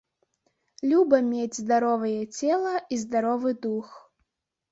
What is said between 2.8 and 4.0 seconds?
і здаровы дух.